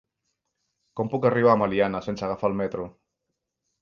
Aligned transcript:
Com 1.01 1.11
puc 1.11 1.27
arribar 1.31 1.53
a 1.53 1.59
Meliana 1.65 2.01
sense 2.07 2.27
agafar 2.29 2.51
el 2.53 2.57
metro? 2.63 2.89